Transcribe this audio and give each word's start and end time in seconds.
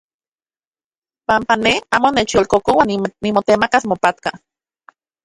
Panpa 1.27 1.55
ne 1.63 1.73
amo 1.95 2.09
nechyolkokoa 2.11 2.83
nimotemakas 3.21 3.83
mopatka. 3.89 4.29